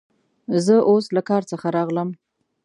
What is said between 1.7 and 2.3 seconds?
راغلم.